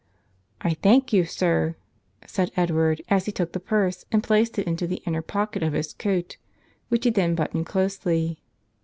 [0.61, 1.75] "I thank you, sir,"
[2.25, 5.73] said Edward as he took the purse and placed it into the inner pocket of
[5.73, 6.37] his coat,
[6.89, 8.41] which he then buttoned closely.